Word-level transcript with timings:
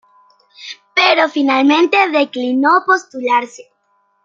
Pero 0.95 1.29
finalmente 1.29 2.09
declinó 2.09 2.81
postularse. 2.87 3.71